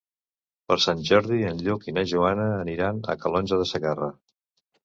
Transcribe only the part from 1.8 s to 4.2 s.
i na Joana aniran a Calonge de Segarra.